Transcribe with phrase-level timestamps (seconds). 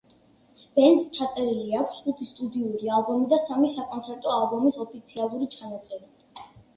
[0.77, 6.43] ბენდს ჩაწერილი აქვს ხუთი სტუდიური ალბომი და სამი საკონცერტო ალბომის ოფიციალური ჩანაწერი.